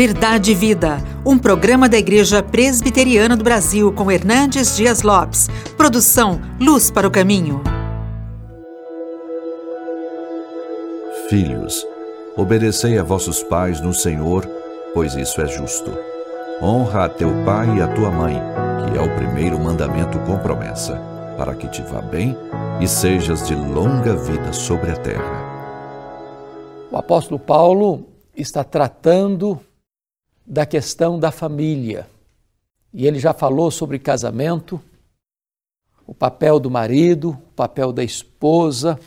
Verdade 0.00 0.52
e 0.52 0.54
Vida, 0.54 0.96
um 1.26 1.38
programa 1.38 1.86
da 1.86 1.98
Igreja 1.98 2.42
Presbiteriana 2.42 3.36
do 3.36 3.44
Brasil 3.44 3.92
com 3.92 4.10
Hernandes 4.10 4.74
Dias 4.74 5.02
Lopes. 5.02 5.46
Produção 5.76 6.40
Luz 6.58 6.90
para 6.90 7.06
o 7.06 7.10
Caminho. 7.10 7.60
Filhos, 11.28 11.86
obedecei 12.34 12.98
a 12.98 13.02
vossos 13.02 13.42
pais 13.42 13.82
no 13.82 13.92
Senhor, 13.92 14.46
pois 14.94 15.14
isso 15.14 15.38
é 15.38 15.46
justo. 15.46 15.92
Honra 16.62 17.04
a 17.04 17.08
teu 17.10 17.28
pai 17.44 17.76
e 17.76 17.82
a 17.82 17.88
tua 17.88 18.10
mãe, 18.10 18.40
que 18.86 18.96
é 18.96 19.02
o 19.02 19.16
primeiro 19.16 19.60
mandamento 19.60 20.18
com 20.20 20.38
promessa, 20.38 20.98
para 21.36 21.54
que 21.54 21.68
te 21.68 21.82
vá 21.82 22.00
bem 22.00 22.34
e 22.80 22.88
sejas 22.88 23.46
de 23.46 23.54
longa 23.54 24.16
vida 24.16 24.50
sobre 24.54 24.92
a 24.92 24.96
terra. 24.96 25.44
O 26.90 26.96
apóstolo 26.96 27.38
Paulo 27.38 28.06
está 28.34 28.64
tratando 28.64 29.60
da 30.50 30.66
questão 30.66 31.16
da 31.16 31.30
família. 31.30 32.10
E 32.92 33.06
ele 33.06 33.20
já 33.20 33.32
falou 33.32 33.70
sobre 33.70 34.00
casamento, 34.00 34.82
o 36.04 36.12
papel 36.12 36.58
do 36.58 36.68
marido, 36.68 37.30
o 37.30 37.52
papel 37.54 37.92
da 37.92 38.02
esposa. 38.02 38.98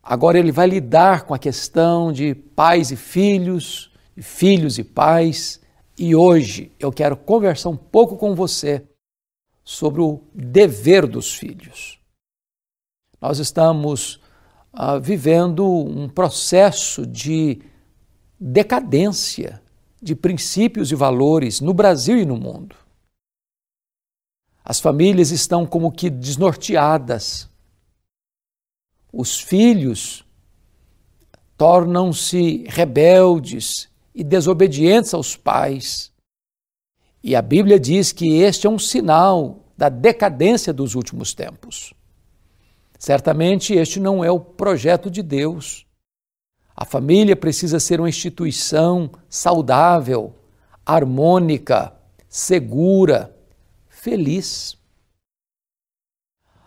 Agora 0.00 0.38
ele 0.38 0.52
vai 0.52 0.68
lidar 0.68 1.24
com 1.24 1.34
a 1.34 1.38
questão 1.38 2.12
de 2.12 2.32
pais 2.36 2.92
e 2.92 2.96
filhos, 2.96 3.90
de 4.16 4.22
filhos 4.22 4.78
e 4.78 4.84
pais. 4.84 5.60
E 5.98 6.14
hoje 6.14 6.70
eu 6.78 6.92
quero 6.92 7.16
conversar 7.16 7.68
um 7.68 7.76
pouco 7.76 8.16
com 8.16 8.32
você 8.36 8.86
sobre 9.64 10.00
o 10.00 10.20
dever 10.32 11.08
dos 11.08 11.34
filhos. 11.34 11.98
Nós 13.20 13.40
estamos 13.40 14.20
ah, 14.72 14.98
vivendo 14.98 15.68
um 15.68 16.08
processo 16.08 17.04
de 17.04 17.60
decadência 18.38 19.61
de 20.02 20.16
princípios 20.16 20.90
e 20.90 20.96
valores 20.96 21.60
no 21.60 21.72
Brasil 21.72 22.18
e 22.18 22.26
no 22.26 22.36
mundo. 22.36 22.74
As 24.64 24.80
famílias 24.80 25.30
estão 25.30 25.64
como 25.64 25.92
que 25.92 26.10
desnorteadas. 26.10 27.48
Os 29.12 29.40
filhos 29.40 30.24
tornam-se 31.56 32.64
rebeldes 32.68 33.88
e 34.14 34.24
desobedientes 34.24 35.14
aos 35.14 35.36
pais. 35.36 36.12
E 37.22 37.36
a 37.36 37.42
Bíblia 37.42 37.78
diz 37.78 38.10
que 38.10 38.40
este 38.40 38.66
é 38.66 38.70
um 38.70 38.78
sinal 38.78 39.60
da 39.76 39.88
decadência 39.88 40.72
dos 40.72 40.94
últimos 40.94 41.34
tempos. 41.34 41.94
Certamente 42.98 43.74
este 43.74 44.00
não 44.00 44.24
é 44.24 44.30
o 44.30 44.40
projeto 44.40 45.10
de 45.10 45.22
Deus. 45.22 45.86
A 46.76 46.84
família 46.84 47.36
precisa 47.36 47.78
ser 47.78 48.00
uma 48.00 48.08
instituição 48.08 49.10
saudável, 49.28 50.34
harmônica, 50.84 51.92
segura, 52.28 53.34
feliz. 53.88 54.76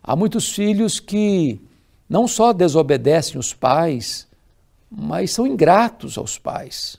Há 0.02 0.16
muitos 0.16 0.53
filhos 0.53 1.00
que 1.00 1.59
não 2.08 2.28
só 2.28 2.53
desobedecem 2.53 3.39
os 3.39 3.53
pais, 3.53 4.28
mas 4.89 5.31
são 5.31 5.47
ingratos 5.47 6.17
aos 6.17 6.38
pais. 6.38 6.97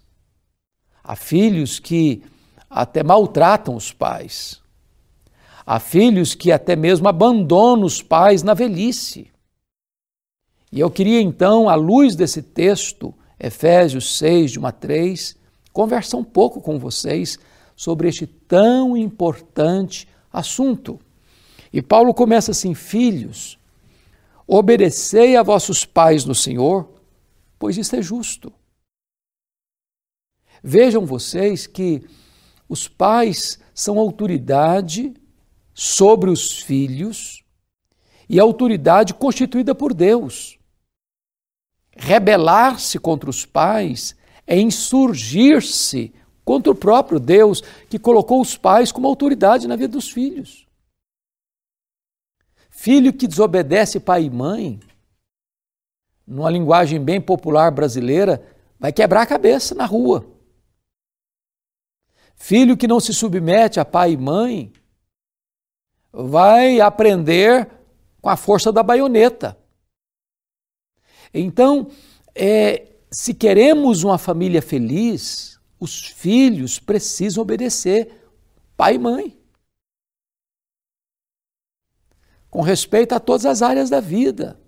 Há 1.03 1.15
filhos 1.15 1.79
que 1.79 2.25
até 2.69 3.05
maltratam 3.05 3.77
os 3.77 3.93
pais. 3.93 4.61
Há 5.65 5.79
filhos 5.79 6.35
que 6.35 6.51
até 6.51 6.75
mesmo 6.75 7.09
abandonam 7.09 7.85
os 7.85 8.03
pais 8.03 8.43
na 8.43 8.55
velhice. 8.55 9.31
E 10.77 10.81
eu 10.81 10.91
queria 10.91 11.23
então, 11.23 11.71
à 11.71 11.75
luz 11.75 12.15
desse 12.15 12.43
texto, 12.43 13.15
Efésios 13.41 14.19
6, 14.19 14.51
de 14.53 14.61
1 14.61 14.67
a 14.67 14.73
3, 14.73 15.35
conversar 15.73 16.19
um 16.19 16.23
pouco 16.23 16.61
com 16.61 16.79
vocês 16.79 17.39
sobre 17.75 18.11
este 18.11 18.27
tão 18.27 18.95
importante 18.95 20.07
assunto. 20.31 21.01
E 21.73 21.81
Paulo 21.81 22.13
começa 22.13 22.51
assim: 22.51 22.75
Filhos, 22.75 23.59
obedecei 24.47 25.35
a 25.35 25.43
vossos 25.43 25.87
pais 25.87 26.27
no 26.27 26.35
Senhor, 26.35 26.87
pois 27.59 27.79
isso 27.79 27.97
é 27.97 28.03
justo. 28.03 28.53
Vejam 30.63 31.07
vocês 31.07 31.67
que 31.67 32.03
os 32.69 32.87
pais 32.87 33.59
são 33.73 33.99
autoridade 33.99 35.15
sobre 35.73 36.29
os 36.29 36.61
filhos 36.61 37.43
e 38.29 38.39
autoridade 38.39 39.15
constituída 39.15 39.75
por 39.75 39.95
Deus. 39.95 40.56
Rebelar-se 41.97 42.99
contra 42.99 43.31
os 43.31 43.47
pais 43.47 44.15
é 44.47 44.59
insurgir-se 44.59 46.15
contra 46.45 46.71
o 46.71 46.77
próprio 46.77 47.19
Deus 47.19 47.63
que 47.89 47.99
colocou 47.99 48.41
os 48.41 48.57
pais 48.57 48.93
como 48.93 49.09
autoridade 49.09 49.67
na 49.67 49.75
vida 49.75 49.89
dos 49.89 50.11
filhos. 50.11 50.67
Filho 52.71 53.13
que 53.13 53.27
desobedece 53.27 53.99
pai 53.99 54.25
e 54.25 54.31
mãe, 54.31 54.79
numa 56.27 56.51
linguagem 56.51 57.03
bem 57.03 57.21
popular 57.21 57.71
brasileira, 57.71 58.47
vai 58.79 58.93
quebrar 58.93 59.23
a 59.23 59.27
cabeça 59.27 59.75
na 59.75 59.87
rua. 59.87 60.27
Filho 62.35 62.77
que 62.77 62.87
não 62.87 63.01
se 63.01 63.15
submete 63.15 63.81
a 63.81 63.85
pai 63.85 64.13
e 64.13 64.17
mãe, 64.17 64.73
vai 66.13 66.81
aprender 66.81 67.69
com 68.21 68.29
a 68.29 68.37
força 68.37 68.71
da 68.71 68.83
baioneta. 68.83 69.59
Então, 71.41 71.89
é, 72.35 72.87
se 73.11 73.35
queremos 73.35 74.03
uma 74.03 74.19
família 74.19 74.63
feliz, 74.63 75.61
os 75.79 76.07
filhos 76.07 76.79
precisam 76.79 77.43
obedecer 77.43 78.25
pai 78.77 78.95
e 78.95 78.99
mãe. 78.99 79.39
Com 82.51 82.63
respeito 82.63 83.15
a 83.15 83.21
todas 83.21 83.45
as 83.45 83.63
áreas 83.63 83.91
da 83.91 84.01
vida. 84.01 84.59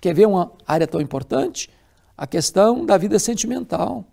Quer 0.00 0.14
ver 0.14 0.26
uma 0.26 0.52
área 0.66 0.86
tão 0.86 1.00
importante? 1.00 1.70
A 2.16 2.26
questão 2.26 2.84
da 2.84 2.96
vida 2.96 3.18
sentimental. 3.18 4.06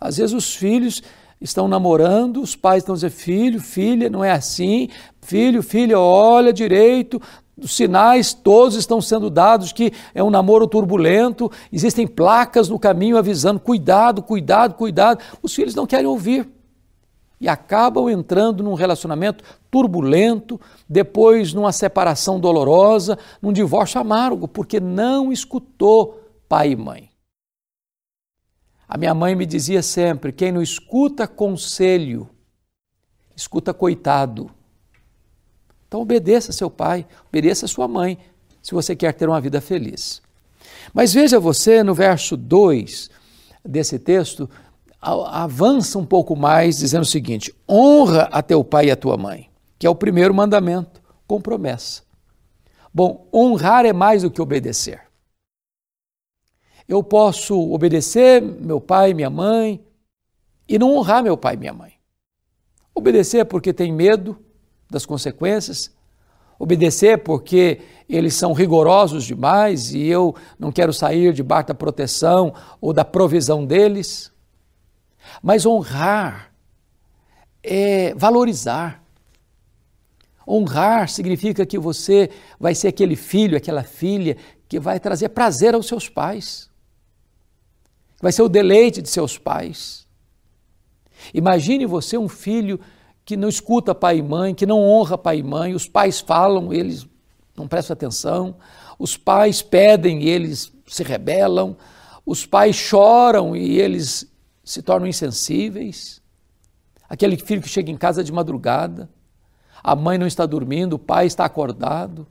Às 0.00 0.16
vezes 0.16 0.34
os 0.34 0.54
filhos 0.54 1.02
estão 1.40 1.66
namorando, 1.66 2.40
os 2.40 2.56
pais 2.56 2.82
estão 2.82 2.94
dizendo: 2.94 3.12
filho, 3.12 3.60
filha, 3.60 4.08
não 4.08 4.24
é 4.24 4.30
assim, 4.30 4.88
filho, 5.20 5.62
filha, 5.62 5.98
olha 5.98 6.52
direito, 6.52 7.20
os 7.56 7.76
sinais 7.76 8.32
todos 8.32 8.76
estão 8.76 9.00
sendo 9.00 9.28
dados 9.28 9.72
que 9.72 9.92
é 10.14 10.22
um 10.22 10.30
namoro 10.30 10.66
turbulento, 10.66 11.50
existem 11.72 12.06
placas 12.06 12.68
no 12.68 12.78
caminho 12.78 13.18
avisando: 13.18 13.60
cuidado, 13.60 14.22
cuidado, 14.22 14.74
cuidado. 14.74 15.22
Os 15.42 15.54
filhos 15.54 15.74
não 15.74 15.86
querem 15.86 16.06
ouvir 16.06 16.48
e 17.40 17.48
acabam 17.48 18.08
entrando 18.08 18.62
num 18.62 18.74
relacionamento 18.74 19.42
turbulento, 19.70 20.60
depois 20.88 21.52
numa 21.52 21.72
separação 21.72 22.38
dolorosa, 22.38 23.18
num 23.40 23.52
divórcio 23.52 24.00
amargo, 24.00 24.46
porque 24.46 24.78
não 24.78 25.32
escutou 25.32 26.20
pai 26.48 26.70
e 26.70 26.76
mãe. 26.76 27.10
A 28.88 28.96
minha 28.96 29.12
mãe 29.12 29.34
me 29.34 29.44
dizia 29.44 29.82
sempre: 29.82 30.32
quem 30.32 30.52
não 30.52 30.62
escuta 30.62 31.26
conselho, 31.26 32.28
escuta 33.34 33.74
coitado. 33.74 34.50
Então 35.92 36.00
obedeça 36.00 36.52
seu 36.52 36.70
pai, 36.70 37.06
obedeça 37.28 37.66
sua 37.66 37.86
mãe, 37.86 38.16
se 38.62 38.72
você 38.72 38.96
quer 38.96 39.12
ter 39.12 39.28
uma 39.28 39.38
vida 39.42 39.60
feliz. 39.60 40.22
Mas 40.94 41.12
veja 41.12 41.38
você 41.38 41.82
no 41.82 41.92
verso 41.94 42.34
2 42.34 43.10
desse 43.62 43.98
texto, 43.98 44.48
avança 44.98 45.98
um 45.98 46.06
pouco 46.06 46.34
mais, 46.34 46.78
dizendo 46.78 47.02
o 47.02 47.04
seguinte: 47.04 47.54
honra 47.68 48.22
a 48.32 48.40
teu 48.40 48.64
pai 48.64 48.86
e 48.86 48.90
a 48.90 48.96
tua 48.96 49.18
mãe, 49.18 49.50
que 49.78 49.86
é 49.86 49.90
o 49.90 49.94
primeiro 49.94 50.32
mandamento, 50.32 51.02
com 51.26 51.38
promessa. 51.38 52.00
Bom, 52.94 53.28
honrar 53.30 53.84
é 53.84 53.92
mais 53.92 54.22
do 54.22 54.30
que 54.30 54.40
obedecer. 54.40 55.02
Eu 56.88 57.02
posso 57.02 57.70
obedecer 57.70 58.40
meu 58.40 58.80
pai 58.80 59.10
e 59.10 59.14
minha 59.14 59.28
mãe 59.28 59.84
e 60.66 60.78
não 60.78 60.96
honrar 60.96 61.22
meu 61.22 61.36
pai 61.36 61.52
e 61.52 61.58
minha 61.58 61.74
mãe. 61.74 61.92
Obedecer 62.94 63.44
porque 63.44 63.74
tem 63.74 63.92
medo, 63.92 64.42
das 64.92 65.04
consequências, 65.06 65.90
obedecer 66.58 67.18
porque 67.18 67.80
eles 68.08 68.34
são 68.34 68.52
rigorosos 68.52 69.24
demais 69.24 69.92
e 69.92 70.06
eu 70.06 70.34
não 70.58 70.70
quero 70.70 70.92
sair 70.92 71.32
debaixo 71.32 71.68
da 71.68 71.74
proteção 71.74 72.54
ou 72.80 72.92
da 72.92 73.04
provisão 73.04 73.64
deles. 73.64 74.30
Mas 75.42 75.66
honrar 75.66 76.52
é 77.62 78.14
valorizar. 78.14 79.02
Honrar 80.46 81.08
significa 81.08 81.64
que 81.64 81.78
você 81.78 82.30
vai 82.58 82.74
ser 82.74 82.88
aquele 82.88 83.16
filho, 83.16 83.56
aquela 83.56 83.82
filha 83.82 84.36
que 84.68 84.78
vai 84.78 84.98
trazer 84.98 85.28
prazer 85.30 85.74
aos 85.74 85.86
seus 85.86 86.08
pais, 86.08 86.70
vai 88.20 88.32
ser 88.32 88.42
o 88.42 88.48
deleite 88.48 89.02
de 89.02 89.08
seus 89.08 89.38
pais. 89.38 90.06
Imagine 91.32 91.86
você 91.86 92.16
um 92.16 92.28
filho 92.28 92.80
que 93.24 93.36
não 93.36 93.48
escuta 93.48 93.94
pai 93.94 94.18
e 94.18 94.22
mãe, 94.22 94.54
que 94.54 94.66
não 94.66 94.80
honra 94.80 95.16
pai 95.16 95.38
e 95.38 95.42
mãe, 95.42 95.74
os 95.74 95.86
pais 95.86 96.20
falam, 96.20 96.72
eles 96.72 97.06
não 97.56 97.68
prestam 97.68 97.94
atenção, 97.94 98.56
os 98.98 99.16
pais 99.16 99.62
pedem 99.62 100.22
e 100.22 100.28
eles 100.28 100.72
se 100.86 101.02
rebelam, 101.02 101.76
os 102.26 102.46
pais 102.46 102.76
choram 102.76 103.56
e 103.56 103.78
eles 103.78 104.30
se 104.64 104.82
tornam 104.82 105.08
insensíveis, 105.08 106.20
aquele 107.08 107.36
filho 107.36 107.62
que 107.62 107.68
chega 107.68 107.90
em 107.90 107.96
casa 107.96 108.22
de 108.22 108.32
madrugada, 108.32 109.08
a 109.82 109.96
mãe 109.96 110.16
não 110.16 110.26
está 110.26 110.46
dormindo, 110.46 110.94
o 110.94 110.98
pai 110.98 111.26
está 111.26 111.44
acordado, 111.44 112.26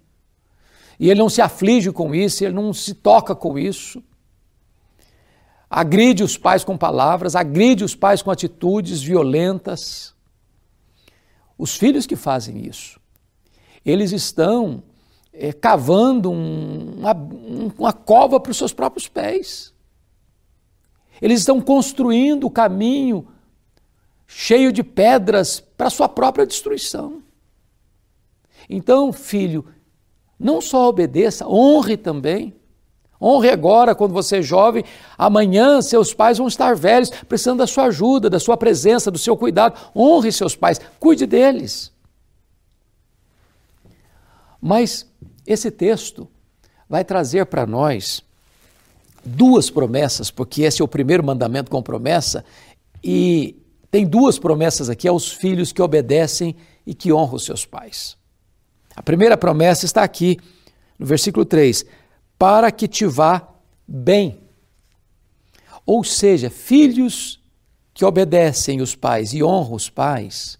e 1.01 1.09
ele 1.09 1.19
não 1.19 1.29
se 1.29 1.41
aflige 1.41 1.91
com 1.91 2.13
isso, 2.13 2.43
ele 2.43 2.53
não 2.53 2.71
se 2.71 2.93
toca 2.93 3.35
com 3.35 3.57
isso. 3.57 4.03
Agride 5.67 6.23
os 6.23 6.37
pais 6.37 6.63
com 6.63 6.77
palavras, 6.77 7.35
agride 7.35 7.83
os 7.83 7.95
pais 7.95 8.21
com 8.21 8.29
atitudes 8.29 9.01
violentas. 9.01 10.13
Os 11.61 11.75
filhos 11.75 12.07
que 12.07 12.15
fazem 12.15 12.65
isso, 12.65 12.99
eles 13.85 14.11
estão 14.11 14.81
é, 15.31 15.53
cavando 15.53 16.31
um, 16.31 16.95
uma, 16.97 17.13
uma 17.77 17.93
cova 17.93 18.39
para 18.39 18.51
os 18.51 18.57
seus 18.57 18.73
próprios 18.73 19.07
pés. 19.07 19.71
Eles 21.21 21.41
estão 21.41 21.61
construindo 21.61 22.47
o 22.47 22.49
caminho 22.49 23.27
cheio 24.25 24.73
de 24.73 24.81
pedras 24.81 25.59
para 25.59 25.91
sua 25.91 26.09
própria 26.09 26.47
destruição. 26.47 27.21
Então, 28.67 29.13
filho, 29.13 29.63
não 30.39 30.61
só 30.61 30.89
obedeça, 30.89 31.47
honre 31.47 31.95
também. 31.95 32.55
Honre 33.21 33.49
agora, 33.49 33.93
quando 33.93 34.13
você 34.13 34.37
é 34.37 34.41
jovem, 34.41 34.83
amanhã 35.17 35.81
seus 35.81 36.13
pais 36.13 36.39
vão 36.39 36.47
estar 36.47 36.75
velhos, 36.75 37.11
precisando 37.27 37.59
da 37.59 37.67
sua 37.67 37.85
ajuda, 37.85 38.29
da 38.29 38.39
sua 38.39 38.57
presença, 38.57 39.11
do 39.11 39.19
seu 39.19 39.37
cuidado. 39.37 39.79
Honre 39.95 40.31
seus 40.31 40.55
pais, 40.55 40.81
cuide 40.99 41.27
deles. 41.27 41.91
Mas 44.59 45.05
esse 45.45 45.69
texto 45.69 46.27
vai 46.89 47.03
trazer 47.03 47.45
para 47.45 47.65
nós 47.65 48.23
duas 49.23 49.69
promessas, 49.69 50.31
porque 50.31 50.63
esse 50.63 50.81
é 50.81 50.85
o 50.85 50.87
primeiro 50.87 51.23
mandamento 51.23 51.69
com 51.69 51.81
promessa, 51.81 52.43
e 53.03 53.55
tem 53.89 54.05
duas 54.05 54.39
promessas 54.39 54.89
aqui 54.89 55.07
aos 55.07 55.31
filhos 55.31 55.71
que 55.71 55.81
obedecem 55.81 56.55
e 56.85 56.93
que 56.93 57.13
honram 57.13 57.35
os 57.35 57.45
seus 57.45 57.65
pais. 57.65 58.17
A 58.95 59.03
primeira 59.03 59.37
promessa 59.37 59.85
está 59.85 60.03
aqui, 60.03 60.37
no 60.97 61.05
versículo 61.05 61.45
3: 61.45 61.85
para 62.41 62.71
que 62.71 62.87
te 62.87 63.05
vá 63.05 63.47
bem. 63.87 64.41
Ou 65.85 66.03
seja, 66.03 66.49
filhos 66.49 67.39
que 67.93 68.03
obedecem 68.03 68.81
os 68.81 68.95
pais 68.95 69.31
e 69.31 69.43
honram 69.43 69.75
os 69.75 69.91
pais, 69.91 70.57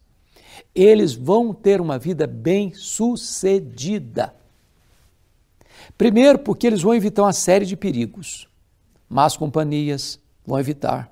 eles 0.75 1.16
vão 1.16 1.56
ter 1.56 1.81
uma 1.81 1.98
vida 1.98 2.28
bem-sucedida. 2.28 4.31
Primeiro, 5.98 6.38
porque 6.38 6.68
eles 6.68 6.83
vão 6.83 6.94
evitar 6.94 7.24
uma 7.24 7.33
série 7.33 7.66
de 7.66 7.75
perigos. 7.75 8.48
Más 9.10 9.36
companhias 9.36 10.19
vão 10.45 10.60
evitar. 10.60 11.12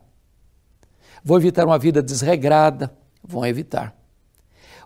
Vão 1.24 1.38
evitar 1.38 1.66
uma 1.66 1.80
vida 1.80 2.00
desregrada, 2.00 2.96
vão 3.24 3.44
evitar. 3.44 3.98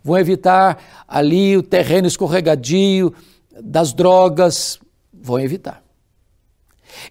Vão 0.02 0.18
evitar 0.18 0.82
ali 1.06 1.58
o 1.58 1.64
terreno 1.64 2.08
escorregadio 2.08 3.14
das 3.62 3.92
drogas, 3.92 4.80
vão 5.24 5.40
evitar. 5.40 5.81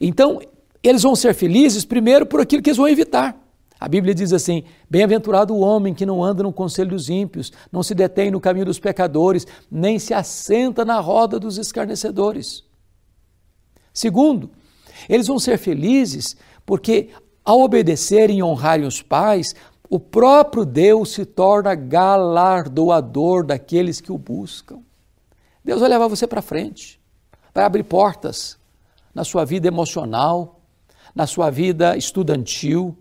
Então, 0.01 0.39
eles 0.83 1.03
vão 1.03 1.17
ser 1.17 1.35
felizes 1.35 1.85
primeiro 1.85 2.27
por 2.27 2.41
aquilo 2.41 2.63
que 2.63 2.69
eles 2.69 2.77
vão 2.77 2.89
evitar. 2.89 3.37
A 3.81 3.89
Bíblia 3.89 4.15
diz 4.15 4.33
assim: 4.33 4.63
Bem-aventurado 4.89 5.55
o 5.55 5.61
homem 5.61 5.95
que 5.95 6.07
não 6.07 6.23
anda 6.23 6.43
no 6.43 6.53
conselho 6.53 6.91
dos 6.91 7.09
ímpios, 7.09 7.51
não 7.73 7.83
se 7.83 7.95
detém 7.95 8.31
no 8.31 8.41
caminho 8.41 8.67
dos 8.67 8.79
pecadores, 8.79 9.47
nem 9.71 9.99
se 9.99 10.15
assenta 10.15 10.85
na 10.85 11.01
roda 11.01 11.41
dos 11.41 11.59
escarnecedores. 11.59 12.63
Segundo, 13.93 14.51
eles 15.09 15.27
vão 15.27 15.39
ser 15.39 15.59
felizes 15.59 16.37
porque, 16.65 17.09
ao 17.45 17.61
obedecerem 17.61 18.39
e 18.39 18.43
honrarem 18.43 18.87
os 18.87 19.03
pais, 19.03 19.55
o 19.91 19.99
próprio 19.99 20.65
Deus 20.65 21.13
se 21.13 21.25
torna 21.25 21.75
galardoador 21.75 23.45
daqueles 23.45 24.01
que 24.01 24.13
o 24.13 24.19
buscam. 24.19 24.81
Deus 25.65 25.81
vai 25.81 25.89
levar 25.89 26.09
você 26.09 26.27
para 26.27 26.41
frente, 26.41 27.02
vai 27.55 27.65
abrir 27.65 27.85
portas 27.85 28.59
na 29.15 29.25
sua 29.25 29.45
vida 29.45 29.69
emocional, 29.69 30.61
na 31.15 31.27
sua 31.27 31.51
vida 31.51 31.97
estudantil, 31.97 32.97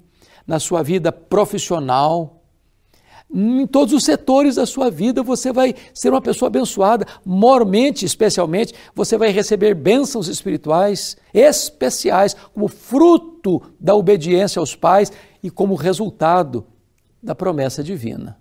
na 0.45 0.59
sua 0.59 0.83
vida 0.83 1.11
profissional, 1.11 2.41
em 3.33 3.65
todos 3.65 3.93
os 3.93 4.03
setores 4.03 4.55
da 4.55 4.65
sua 4.65 4.91
vida 4.91 5.23
você 5.23 5.53
vai 5.53 5.73
ser 5.93 6.09
uma 6.09 6.21
pessoa 6.21 6.47
abençoada, 6.47 7.07
mormente, 7.25 8.05
especialmente, 8.05 8.73
você 8.93 9.17
vai 9.17 9.29
receber 9.29 9.73
bênçãos 9.73 10.27
espirituais 10.27 11.15
especiais 11.33 12.35
como 12.53 12.67
fruto 12.67 13.61
da 13.79 13.95
obediência 13.95 14.59
aos 14.59 14.75
pais 14.75 15.11
e 15.41 15.49
como 15.49 15.75
resultado 15.75 16.65
da 17.23 17.33
promessa 17.33 17.81
divina. 17.81 18.37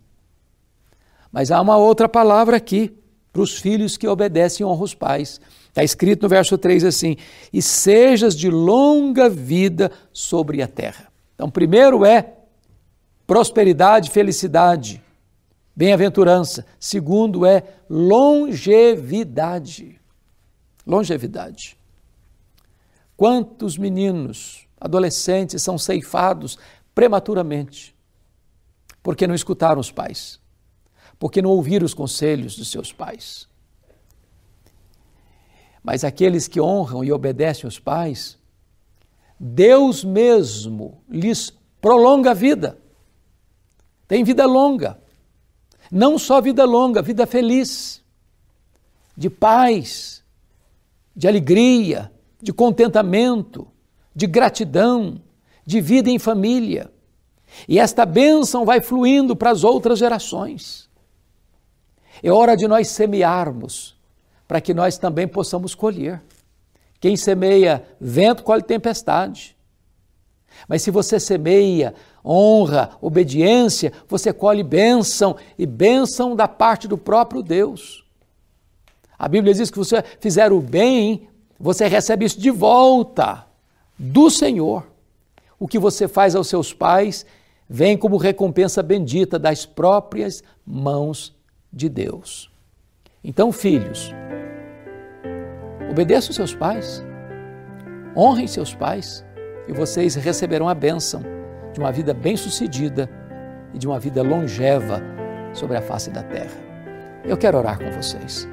Mas 1.31 1.53
há 1.53 1.61
uma 1.61 1.77
outra 1.77 2.09
palavra 2.09 2.57
aqui 2.57 2.93
para 3.33 3.43
os 3.43 3.59
filhos 3.59 3.97
que 3.97 4.09
obedecem 4.09 4.65
e 4.65 4.69
honram 4.69 4.83
os 4.83 4.95
pais. 4.95 5.41
Está 5.71 5.83
escrito 5.83 6.23
no 6.23 6.29
verso 6.29 6.57
3 6.59 6.85
assim: 6.85 7.17
E 7.53 7.61
sejas 7.63 8.37
de 8.37 8.49
longa 8.51 9.29
vida 9.29 9.91
sobre 10.13 10.63
a 10.63 10.69
terra. 10.69 11.09
Então, 11.35 11.51
primeiro 11.51 12.05
é 12.05 12.35
prosperidade, 13.27 14.11
felicidade, 14.11 15.03
bem-aventurança. 15.75 16.67
Segundo 16.79 17.47
é 17.47 17.65
longevidade. 17.89 19.99
Longevidade. 20.87 21.79
Quantos 23.17 23.79
meninos, 23.79 24.67
adolescentes 24.81 25.63
são 25.63 25.79
ceifados 25.79 26.59
prematuramente 26.95 27.95
porque 29.03 29.27
não 29.27 29.35
escutaram 29.35 29.81
os 29.81 29.91
pais, 29.91 30.39
porque 31.19 31.41
não 31.41 31.51
ouviram 31.51 31.87
os 31.87 31.95
conselhos 31.95 32.57
dos 32.57 32.71
seus 32.71 32.93
pais. 32.93 33.49
Mas 35.83 36.05
aqueles 36.05 36.47
que 36.47 36.61
honram 36.61 37.03
e 37.03 37.13
obedecem 37.13 37.67
os 37.67 37.79
pais, 37.79 38.39
Deus 39.39 40.05
mesmo 40.05 41.03
lhes 41.09 41.53
prolonga 41.81 42.33
a 42.33 42.35
vida. 42.35 42.79
Tem 44.07 44.23
vida 44.23 44.45
longa. 44.45 45.01
Não 45.91 46.19
só 46.19 46.41
vida 46.41 46.65
longa, 46.65 47.01
vida 47.01 47.27
feliz, 47.27 48.03
de 49.17 49.31
paz, 49.31 50.23
de 51.17 51.27
alegria, 51.27 52.13
de 52.41 52.53
contentamento, 52.53 53.67
de 54.15 54.27
gratidão, 54.27 55.21
de 55.65 55.81
vida 55.81 56.11
em 56.11 56.19
família. 56.19 56.93
E 57.69 57.79
esta 57.79 58.07
bênção 58.07 58.65
vai 58.65 58.81
fluindo 58.81 59.35
para 59.35 59.51
as 59.51 59.65
outras 59.65 59.99
gerações. 59.99 60.89
É 62.23 62.31
hora 62.31 62.57
de 62.57 62.69
nós 62.69 62.89
semearmos, 62.89 63.97
para 64.51 64.61
que 64.61 64.75
nós 64.75 64.99
também 64.99 65.29
possamos 65.29 65.77
colher. 65.77 66.21
Quem 66.99 67.17
semeia 67.17 67.85
vento, 68.01 68.43
colhe 68.43 68.65
tempestade. 68.65 69.57
Mas 70.67 70.83
se 70.83 70.91
você 70.91 71.21
semeia 71.21 71.95
honra, 72.25 72.91
obediência, 73.01 73.93
você 74.09 74.33
colhe 74.33 74.65
bênção 74.65 75.37
e 75.57 75.65
bênção 75.65 76.35
da 76.35 76.49
parte 76.49 76.89
do 76.89 76.99
próprio 76.99 77.45
Deus. 77.45 78.05
A 79.17 79.29
Bíblia 79.29 79.55
diz 79.55 79.71
que 79.71 79.79
você 79.79 80.03
fizer 80.19 80.51
o 80.51 80.61
bem, 80.61 81.29
você 81.57 81.87
recebe 81.87 82.25
isso 82.25 82.41
de 82.41 82.51
volta 82.51 83.47
do 83.97 84.29
Senhor. 84.29 84.85
O 85.61 85.69
que 85.69 85.79
você 85.79 86.09
faz 86.09 86.35
aos 86.35 86.49
seus 86.49 86.73
pais 86.73 87.25
vem 87.69 87.97
como 87.97 88.17
recompensa 88.17 88.83
bendita 88.83 89.39
das 89.39 89.65
próprias 89.65 90.43
mãos 90.67 91.33
de 91.73 91.89
Deus. 91.89 92.51
Então, 93.23 93.53
filhos, 93.53 94.11
obedeçam 95.91 96.33
seus 96.33 96.55
pais, 96.55 97.05
honrem 98.17 98.47
seus 98.47 98.75
pais 98.75 99.25
e 99.67 99.73
vocês 99.73 100.15
receberão 100.15 100.69
a 100.69 100.75
bênção 100.75 101.23
de 101.73 101.81
uma 101.81 101.91
vida 101.91 102.15
bem-sucedida 102.15 103.11
e 103.75 103.79
de 103.79 103.87
uma 103.87 103.99
vida 103.99 104.23
longeva 104.23 105.03
sobre 105.53 105.77
a 105.77 105.83
face 105.83 106.11
da 106.11 106.23
terra. 106.23 106.57
Eu 107.25 107.37
quero 107.37 107.59
orar 107.59 107.79
com 107.79 107.91
vocês. 107.91 108.49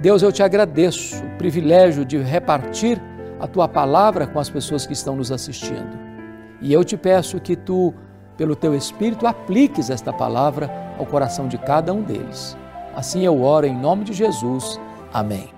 Deus, 0.00 0.22
eu 0.22 0.30
te 0.30 0.42
agradeço 0.42 1.22
o 1.24 1.30
privilégio 1.36 2.04
de 2.04 2.18
repartir 2.18 3.00
a 3.40 3.46
tua 3.46 3.68
palavra 3.68 4.26
com 4.26 4.38
as 4.38 4.48
pessoas 4.48 4.86
que 4.86 4.92
estão 4.92 5.16
nos 5.16 5.32
assistindo. 5.32 5.98
E 6.60 6.72
eu 6.72 6.84
te 6.84 6.96
peço 6.96 7.40
que 7.40 7.56
tu, 7.56 7.92
pelo 8.36 8.56
teu 8.56 8.74
Espírito, 8.74 9.26
apliques 9.26 9.90
esta 9.90 10.12
palavra 10.12 10.70
ao 10.98 11.06
coração 11.06 11.48
de 11.48 11.58
cada 11.58 11.92
um 11.92 12.02
deles. 12.02 12.56
Assim 12.94 13.24
eu 13.24 13.42
oro 13.42 13.66
em 13.66 13.76
nome 13.76 14.04
de 14.04 14.12
Jesus. 14.12 14.80
Amém. 15.12 15.57